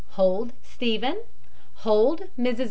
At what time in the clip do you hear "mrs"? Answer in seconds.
2.35-2.59